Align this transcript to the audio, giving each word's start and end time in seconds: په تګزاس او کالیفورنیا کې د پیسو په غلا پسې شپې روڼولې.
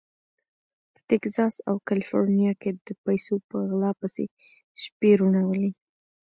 په 0.93 0.99
تګزاس 1.09 1.55
او 1.69 1.75
کالیفورنیا 1.87 2.51
کې 2.61 2.69
د 2.85 2.87
پیسو 3.05 3.35
په 3.49 3.55
غلا 3.69 3.91
پسې 3.99 4.25
شپې 4.83 5.11
روڼولې. 5.19 5.69